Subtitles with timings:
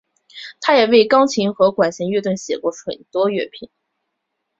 [0.61, 3.69] 他也为钢琴和管弦乐队写过许多作品。